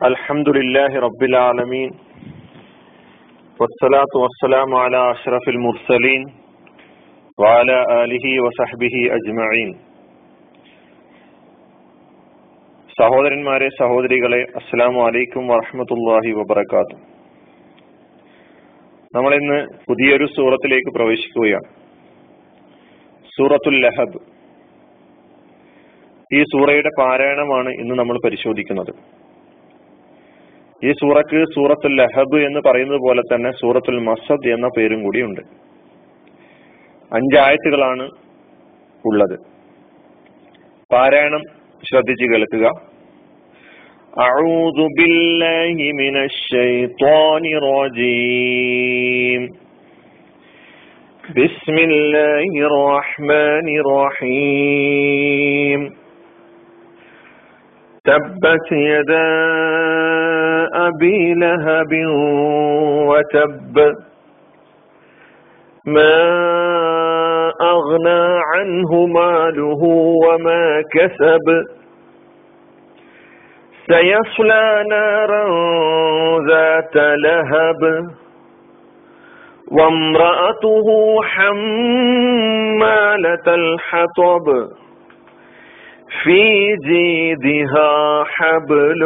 [0.00, 1.90] الحمد لله رب العالمين
[3.60, 6.22] والصلاة والسلام على أشرف المرسلين
[7.38, 9.70] وعلى آله وصحبه أجمعين
[12.96, 16.96] സഹോദരന്മാരെ സഹോദരികളെ അസ്സലാമു അലൈക്കും വറഹമത്തല്ലാഹി വബർക്കാത്തു
[19.14, 19.56] നമ്മൾ ഇന്ന്
[19.86, 21.68] പുതിയൊരു സൂറത്തിലേക്ക് പ്രവേശിക്കുകയാണ്
[23.32, 24.20] സൂറത്തുൽ ലഹബ്
[26.30, 28.92] ഈ സൂറയുടെ പാരായണമാണ് ഇന്ന് നമ്മൾ പരിശോധിക്കുന്നത്
[30.82, 35.42] ഈ സൂറക്ക് സൂറത്തുൽ ലഹബ് എന്ന് പറയുന്നത് പോലെ തന്നെ സൂറത്തുൽ മസദ് എന്ന പേരും കൂടിയുണ്ട്
[37.12, 38.06] അഞ്ചായത്തുകളാണ്
[39.04, 39.36] ഉള്ളത്
[40.90, 41.44] പാരായണം
[41.82, 42.66] ശ്രദ്ധിച്ച് കേൾക്കുക
[44.20, 49.42] أعوذ بالله من الشيطان الرجيم
[51.34, 55.80] بسم الله الرحمن الرحيم
[58.04, 59.30] تبت يدا
[60.73, 61.93] أبي لهب
[63.07, 63.95] وتب.
[65.85, 66.21] ما
[67.61, 69.83] أغنى عنه ماله
[70.25, 71.63] وما كسب.
[73.89, 75.45] سيصلى نارا
[76.47, 78.07] ذات لهب.
[79.71, 80.87] وامرأته
[81.23, 82.35] حمالة
[83.47, 84.67] الحطب.
[86.22, 86.42] في
[86.84, 87.90] جيدها
[88.26, 89.02] حبل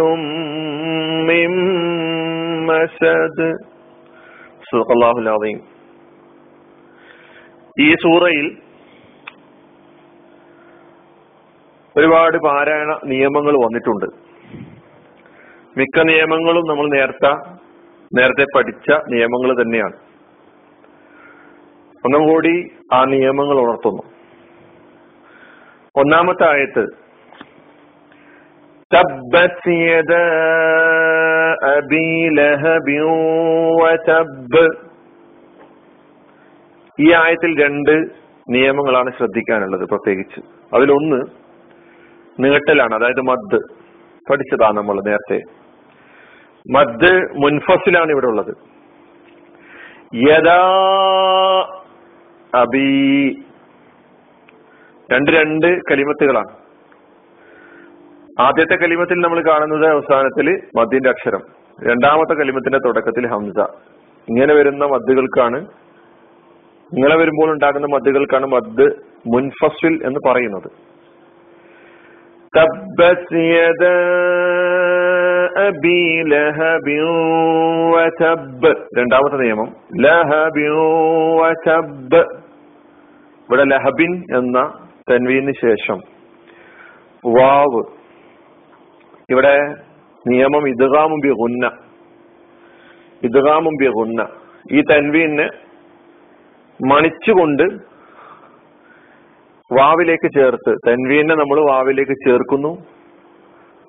[1.22, 1.50] من
[2.66, 3.38] مسد
[4.62, 5.58] صدق الله العظيم
[7.76, 8.46] ഈ സൂറയിൽ
[11.96, 14.06] ഒരുപാട് പാരായണ നിയമങ്ങൾ വന്നിട്ടുണ്ട്
[15.76, 17.32] മിക്ക നിയമങ്ങളും നമ്മൾ നേരത്തെ
[18.12, 19.96] നേരത്തെ പഠിച്ച നിയമങ്ങൾ തന്നെയാണ്
[22.04, 22.54] ഒന്നും കൂടി
[22.92, 24.04] ആ നിയമങ്ങൾ ഉണർത്തുന്നു
[25.94, 26.84] ഒന്നാമത്തെ ആയത്ത്
[28.92, 30.26] تبت يدا
[31.76, 32.88] أبي لهب
[33.80, 34.54] وتب
[36.98, 37.92] ഈ ആയത്തിൽ രണ്ട്
[38.48, 40.40] നിയമങ്ങളാണ് ശ്രദ്ധിക്കാനുള്ളത് പ്രത്യേകിച്ച്
[40.72, 41.18] അതിലൊന്ന്
[42.38, 43.58] നീട്ടലാണ് അതായത് മദ്
[44.26, 45.38] പഠിച്ചതാണ് നമ്മൾ നേരത്തെ
[46.66, 47.10] മദ്
[47.42, 48.52] മുൻഫസിലാണ് ഇവിടെ ഉള്ളത്
[50.22, 50.58] യഥാ
[52.52, 52.88] അബി
[55.08, 56.52] രണ്ട് രണ്ട് കലിമത്തുകളാണ്
[58.39, 61.39] ആദ്യത്തെ കലിമത്തിൽ നമ്മൾ കാണുന്നത് അവസാനത്തിൽ മദ്യന്റെ അക്ഷരം.
[61.89, 63.59] രണ്ടാമത്തെ കലിമത്തിന്റെ തുടക്കത്തിൽ ഹംസ.
[64.29, 65.59] ഇങ്ങനെ വരുന്ന മദ്ദുകൾക്കാണ്
[66.93, 68.93] ഇങ്ങനെ വരുമ്പോൾ ഉണ്ടാകുന്ന മദ്ദുകൾക്കാണ് മദ്
[69.27, 70.71] മുൻഫസിൽ എന്ന് പറയുന്നത്.
[78.99, 79.75] രണ്ടാമത്തെ നിയമം.
[81.41, 82.25] വതബ്
[83.49, 84.73] ഇവിടെ ലഹബിൻ എന്ന
[85.11, 86.01] തൻവീന് ശേഷം.
[87.25, 88.02] വാവ്.
[89.29, 89.75] ഇവിടെ
[90.27, 91.71] നിയമം ഇദ്ഗാമും ബി ഗുന്ന.
[93.23, 94.27] ഇദ്ഗാമും ബി ഗുന്ന.
[94.71, 95.49] ഈ തൻവീനെ
[96.85, 97.63] മണിച്ചുകൊണ്ട്
[99.71, 102.85] വാവിലേക്ക് ചേർത്ത് തൻവീനെ നമ്മൾ വാവിലേക്ക് ചേർക്കുന്നു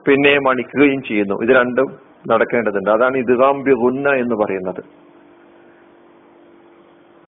[0.09, 1.43] പിന്നെ മണിക്കുകയും ചെയ്യുന്നു.
[1.43, 2.91] ഇത് രണ്ടും നടക്കേണ്ടതുണ്ട്.
[2.91, 4.84] അതാണ് ഇദ്ഗാം ബി ഗുന്ന എന്ന് പറയുന്നത്.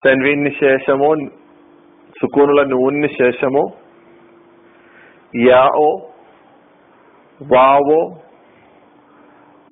[0.08, 1.16] തൻവീനു ശേഷമോ
[2.22, 3.78] സുക്കൂണുള്ള നൂനിന് ശേഷമോ
[5.36, 6.15] യാവോ
[7.42, 8.18] വാവോ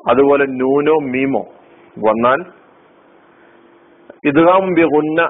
[0.09, 1.45] അതുപോലെ നൂനോ മീമോ
[1.99, 2.45] വന്നാൽ
[4.25, 5.29] ഇദ്ഗാം ബിഗുന്ന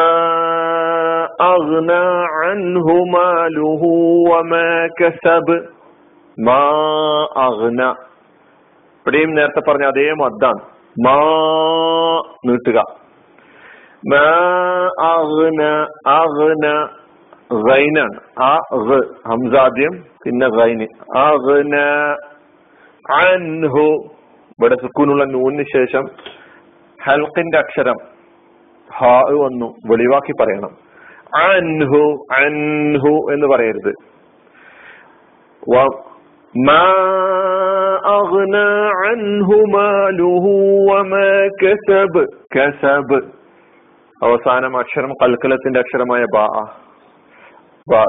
[9.06, 10.60] ഇവിടെയും നേരത്തെ പറഞ്ഞ അതേ മദ്ദാണ്.
[11.06, 11.16] മാ
[12.46, 13.01] നീട്ടുക.
[14.03, 14.25] മാ
[15.07, 15.61] അഗ്ന
[16.15, 16.65] അഗ്ന
[17.63, 18.51] ഗൈനാണ് ആ
[18.81, 20.87] ഗ ഹംസാദ്യം പിന്നെ ഗൈന്
[21.21, 21.75] അഗ്ന
[23.19, 23.87] അൻഹു
[24.53, 26.03] ഇവിടെ സുക്കൂനുള്ള നൂനിന് ശേഷം
[26.99, 27.97] ഹൽക്കിന്റെ അക്ഷരം
[28.89, 30.73] ഹാ വന്നു വെളിവാക്കി പറയണം
[31.47, 32.03] അൻഹു
[32.37, 33.93] അൻഹു എന്ന് പറയരുത്
[36.55, 36.87] ما
[38.13, 40.45] أغنى عنه ماله
[40.89, 41.31] وما
[41.61, 42.13] كسب
[42.51, 43.09] كسب
[44.22, 46.46] അവസാനം അക്ഷരം കൽക്കലത്തിന്റെ അക്ഷരമായ ബാ
[47.92, 48.04] ബാ.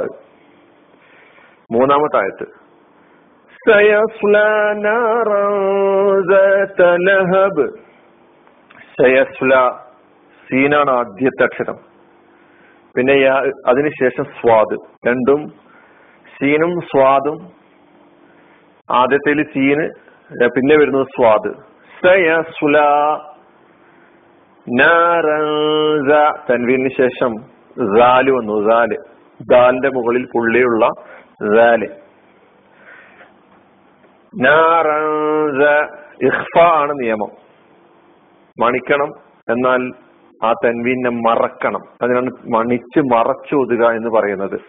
[1.72, 2.46] മൂന്നാമത്തെ ആയത്ത്
[10.52, 11.76] സീനാണ് ആദ്യത്തെ അക്ഷരം.
[12.98, 13.14] പിന്നെ
[13.68, 14.78] അതിനുശേഷം സ്വാദ്.
[15.08, 15.50] രണ്ടും
[16.40, 17.52] സീനും സ്വാദും.
[18.92, 19.90] ആദ്യത്തിൽ സീന്
[20.50, 21.54] പിന്നെ വരുന്നത് സ്വാദ്.
[22.04, 22.78] സയസുല
[26.52, 27.36] തൻവീനു ശേഷം
[28.00, 28.70] ദാൽ വന്നു.
[28.70, 28.98] ദാൽ
[29.52, 30.90] ദാലിന്റെ മുകളിൽ പുള്ളിയുള്ള
[31.56, 31.88] ദാൽ
[36.24, 37.32] ഇഹ്ഫ ആണ് നിയമം.
[38.60, 39.10] മണിക്കണം
[39.50, 39.92] എന്നാൽ
[40.44, 41.82] ആ തൻവീനെ മറക്കണം.
[42.02, 44.60] അതിനാണ് മണിച്ച് മറച്ചോതുക എന്ന് പറയുന്നത്.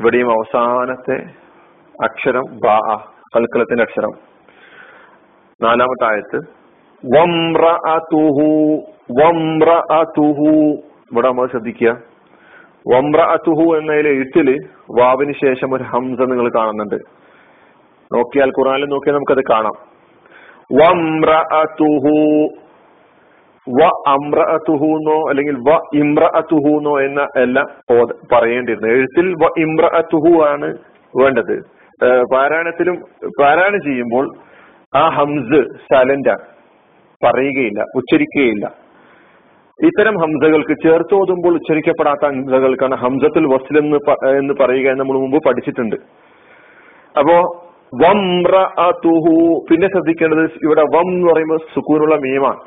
[0.00, 1.24] ഇവിടെയും അവസാനത്തെ
[2.04, 3.04] അക്ഷരം ബാ.
[3.34, 4.12] കൽക്കലത്തിന്റെ അക്ഷരം.
[5.60, 6.38] നാലാമത്തെ ആയത്ത്
[7.04, 8.48] വംറഅതുഹു
[9.18, 10.50] വംറഅതുഹു.
[11.10, 11.90] ഇവിടെ നമ്മൾ ശ്രദ്ധിക്കുക.
[12.86, 14.48] വംറഅതുഹു എന്നതിലെ എഴുത്തിൽ
[14.98, 16.98] വാവിന് ശേഷം ഒരു ഹംസ നിങ്ങൾ കാണുന്നുണ്ട്.
[18.10, 19.76] നോക്കിയാൽ ഖുറാനിൽ നോക്കിയാൽ നമുക്കത് കാണാം.
[20.70, 22.16] വംറഅതുഹു.
[23.66, 27.66] വ അമ്രഅതുഹുന്നോ അല്ലെങ്കിൽ വ ഇമ്രഅതുഹുന്നോ എന്ന എല്ലാം
[28.32, 28.90] പറയേണ്ടിയിരുന്നു.
[28.96, 30.68] എഴുത്തിൽ വ ഇമ്രഅതുഹു ആണ്
[31.14, 31.56] വേണ്ടത്.
[32.32, 32.96] പാരായണത്തിലും
[33.40, 34.24] പാരായണം ചെയ്യുമ്പോൾ
[35.00, 35.60] ആ ഹംസ്
[35.90, 36.34] സൈലന്റ്
[37.22, 38.66] പറയുകയില്ല ഉച്ചരിക്കുകയില്ല.
[39.78, 43.98] ഇത്തരം ഹംസകൾക്ക് ചേർത്തോതുമ്പോൾ ഉച്ചരിക്കപ്പെടാത്ത ഹംസകൾക്കാണ് ഹംസത്തുൽ വസ്ൽ എന്ന്
[44.40, 45.96] എന്ന് പറയുക നമ്മൾ മുമ്പ് പഠിച്ചിട്ടുണ്ട്.
[47.20, 47.36] അപ്പോ
[48.02, 49.34] വംറഅതുഹു
[49.68, 52.60] പിന്നെ ശ്രദ്ധിക്കേണ്ടത് ഇവിടെ വം എന്ന് പറയുമ്പോൾ സുക്കൂനുള്ള മീമാണ്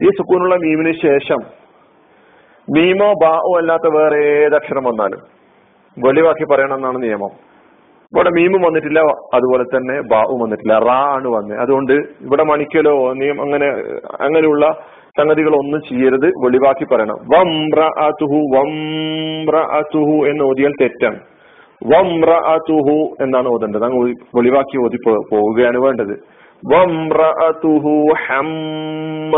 [0.00, 1.42] ഈ സുക്കൂനുള്ള മീമിന് ശേഷം
[2.68, 5.20] മീമോ ബാഓ അല്ലാത്ത വേറെ ഏത് അക്ഷരം വന്നാലും
[5.96, 7.32] വെളിവാക്കി പറയണമെന്നാണ് നിയമം.
[8.12, 9.00] ഇവിടെ മീമും വന്നിട്ടില്ല
[9.34, 13.68] അതുപോലെ തന്നെ ബാവും വന്നിട്ടില്ല റാ ആണ് വന്നത് അതുകൊണ്ട് ഇവിടെ മണിക്കലോ നിയം അങ്ങനെ
[14.20, 14.66] അങ്ങനെയുള്ള
[15.18, 17.18] സംഗതികൾ ഒന്നും ചെയ്യരുത് വെളിവാക്കി പറയണം.
[17.34, 21.18] വംറ അതുഹു വംറ അതുഹു എന്ന് ഓതിയാൽ തെറ്റാണ്.
[21.82, 23.84] വംറ അതുഹു എന്നാണ് ഓതേണ്ടത്.
[23.84, 24.98] അങ്ങ് വെളിവാക്കി ഓതി
[25.30, 26.14] പോവുകയാണ് വേണ്ടത്.
[26.62, 29.34] വംറ അതുഹു ഹമ്മ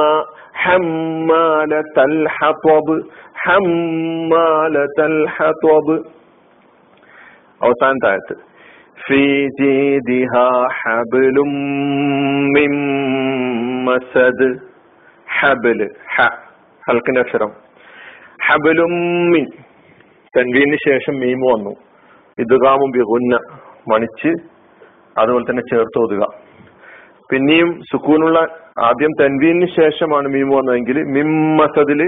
[0.65, 2.97] ഹമ്മാലത്തൽ ഹത്വബ്
[3.45, 5.97] ഹമ്മാലത്തൽ ഹത്വബ്.
[7.67, 8.35] അവസാനത്തെ ആയത്ത്
[8.98, 9.24] في
[9.60, 10.50] جيدها
[10.80, 11.38] حبل
[12.56, 12.72] من
[13.88, 14.40] مسد
[15.28, 16.18] حبل ഹ
[16.84, 17.52] ഹൽക്കിന്റെ അക്ഷരം
[18.48, 18.94] ഹബലും
[19.34, 19.44] മിൻ
[20.34, 21.74] തൻവീന് ശേഷം മീമ് വന്നു
[22.38, 23.34] ഇതുകാമും ബിഗുന്ന
[23.92, 24.32] മണിച്ച്
[25.16, 26.24] അതുപോലെ തന്നെ ചേർത്ത് ഓതുക
[27.30, 28.40] പിന്നെയും സുക്കൂനുള്ള
[28.88, 31.30] ആദ്യം തൻവീന് ശേഷമാണ് മീമ് വന്നതെങ്കിൽ മിം
[31.60, 32.08] മസദില്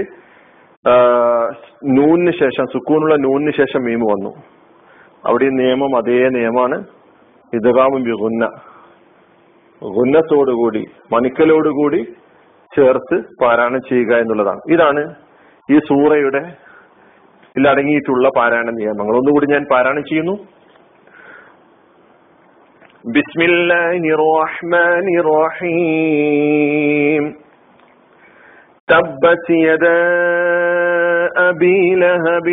[1.96, 4.32] നൂനിന് ശേഷം സുക്കൂനുള്ള നൂനിന് ശേഷം മീമ് വന്നു
[5.24, 6.76] അവിടെ നിയമം അതേ നിയമമാണ്
[7.52, 8.44] ഇതുകാമും ഗുന്ന
[9.82, 12.00] ഗുന്നത്തോടുകൂടി മണിക്കലോടുകൂടി
[12.72, 15.02] ചേർത്ത് പാരായണം ചെയ്യുക എന്നുള്ളതാണ് ഇതാണ്
[15.68, 16.42] ഈ സൂറയുടെ
[17.56, 20.36] അടങ്ങിയിട്ടുള്ള പാരായണ നിയമങ്ങൾ ഒന്നുകൂടി ഞാൻ പാരായണം ചെയ്യുന്നു
[23.16, 27.26] ബിസ്മില്ലാഹി റഹ്മാനി റഹീം
[28.88, 30.00] تبت يدا
[31.48, 32.46] أبي لهب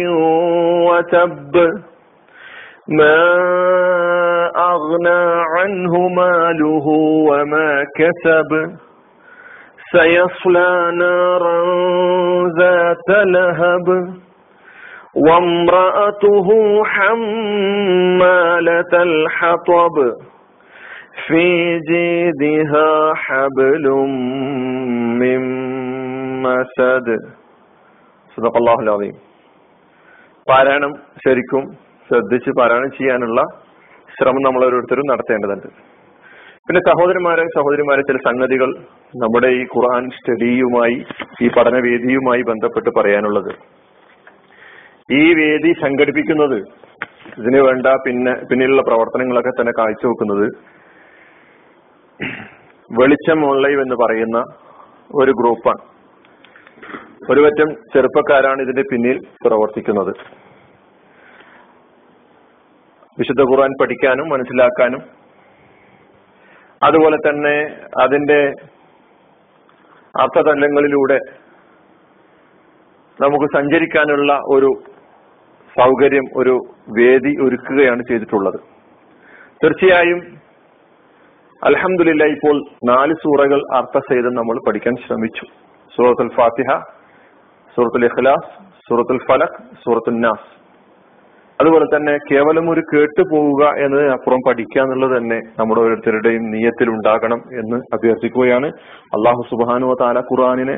[0.87, 1.53] وتب
[2.87, 3.23] ما
[4.57, 6.87] أغنى عنه ماله
[7.29, 8.51] وما كسب
[9.91, 11.63] سيصلى نارا
[12.59, 14.13] ذات لهب
[15.15, 16.47] وامرأته
[16.85, 19.95] حمالة الحطب
[21.27, 23.85] في جيدها حبل
[25.21, 25.39] من
[26.41, 27.07] مسد
[28.35, 29.15] صدق الله العظيم
[30.49, 30.91] പാരായണം
[31.23, 31.63] ശരിക്കും
[32.08, 33.40] ശ്രദ്ധിച്ച് പാരായണം ചെയ്യാനുള്ള
[34.16, 35.66] ശ്രമം നമ്മൾ ഓരോരുത്തരും നടത്തേണ്ടതുണ്ട്.
[36.66, 38.70] പിന്നെ സഹോദരന്മാരെ സഹോദരിമാരെ ചില സംഗതികൾ
[39.22, 40.96] നമ്മുടെ ഈ ഖുർആൻ സ്റ്റഡിയുമായി
[41.44, 43.52] ഈ പഠനവേദിയുമായി ബന്ധപ്പെട്ട് പറയാനുള്ളത്.
[45.20, 46.58] ഈ വേദി സംഘടിപ്പിക്കുന്നത്
[47.38, 50.46] ഇതിന് വേണ്ട പിന്നെ പിന്നിലുള്ള പ്രവർത്തനങ്ങളൊക്കെ തന്നെ കാഴ്ചവെക്കുന്നത്
[52.90, 54.38] വെളിച്ചം ഓൺലൈൻ എന്ന് പറയുന്ന
[55.14, 55.82] ഒരു ഗ്രൂപ്പാണ്.
[57.30, 60.12] ഒരുപറ്റം ചെറുപ്പക്കാരാണ് ഇതിന്റെ പിന്നിൽ പ്രവർത്തിക്കുന്നത്.
[63.18, 65.02] വിശുദ്ധ ഖുർആൻ പഠിക്കാനും മനസ്സിലാക്കാനും.
[66.82, 68.52] അതുപോലെ തന്നെ അതിന്റെ
[70.20, 71.18] അർത്ഥതലങ്ങളിലൂടെ
[73.20, 74.82] നമുക്ക് സഞ്ചരിക്കാനുള്ള ഒരു
[75.78, 76.60] സൗകര്യം ഒരു
[76.98, 78.60] വേദി ഒരുക്കുകയാണ് ചെയ്തിട്ടുള്ളത്.
[79.64, 80.38] തീർച്ചയായും
[81.64, 85.46] അലഹമില്ല ഇപ്പോൾ നാല് സൂറകൾ അർത്ഥ അർത്ഥസഹിതം നമ്മൾ പഠിക്കാൻ ശ്രമിച്ചു.
[85.96, 86.78] സൂറത്തുൽ ഫാത്തിഹ
[87.76, 88.50] സൂറത്തുൽ ഇഖ്ലാസ്
[88.88, 90.58] സൂറത്തുൽ ഫലഖ് സൂറത്തുൽ നാസ്.
[91.60, 97.76] അതുപോലെ തന്നെ കേവലം ഒരു കേട്ടു പോവുക എന്നതിനപ്പുറം പഠിക്കുക എന്നുള്ളത് തന്നെ നമ്മുടെ ഓരോരുത്തരുടെയും നീയത്തിൽ ഉണ്ടാകണം എന്ന്
[97.76, 98.66] അഭ്യർത്ഥിക്കുകയാണ്.
[99.16, 100.76] അള്ളാഹു സുബാനു താല ഖുറാനിനെ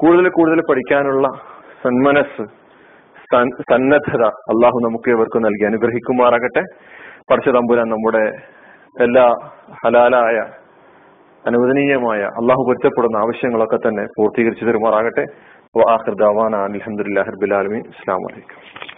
[0.00, 1.28] കൂടുതൽ കൂടുതൽ പഠിക്കാനുള്ള
[1.84, 2.46] സന്മനസ്
[3.70, 5.64] സന്നദ്ധത അള്ളാഹു നമുക്ക് ഇവർക്ക് നൽകി.
[5.64, 6.62] അനുഗ്രഹിക്കുമാറാകട്ടെ.
[7.30, 8.24] പഠിച്ച തമ്പുരാൻ നമ്മുടെ
[9.02, 9.26] എല്ലാ
[9.84, 10.38] ഹലാലായ
[11.46, 15.26] അനുവദനീയമായ അള്ളാഹു പൊരുത്തപ്പെടുന്ന ആവശ്യങ്ങളൊക്കെ തന്നെ പൂർത്തീകരിച്ചു തരുമാറാകട്ടെ.
[15.78, 18.97] അലഹമുല്ലാ ഹർബിലാലമി അസ്സാം വലൈക്കും